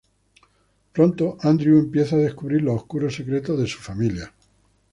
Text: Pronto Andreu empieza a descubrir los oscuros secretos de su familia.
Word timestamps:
Pronto 0.95 1.25
Andreu 1.43 1.77
empieza 1.77 2.15
a 2.15 2.25
descubrir 2.25 2.63
los 2.63 2.75
oscuros 2.75 3.13
secretos 3.15 3.59
de 3.59 3.67
su 3.67 3.77
familia. 3.77 4.33